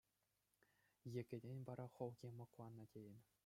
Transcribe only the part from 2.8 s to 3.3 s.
тейӗн.